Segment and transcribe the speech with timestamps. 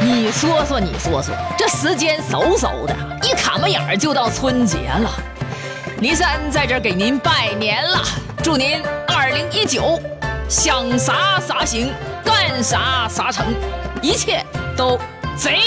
[0.00, 5.10] 你说说，你说说，这时间嗖嗖的，一卡门眼儿就到春节了。
[6.00, 8.00] 李三在这给您拜年了，
[8.42, 10.00] 祝您二零一九，
[10.48, 11.92] 想啥啥行，
[12.24, 13.46] 干啥啥成，
[14.00, 14.44] 一切
[14.76, 14.96] 都
[15.36, 15.58] 贼。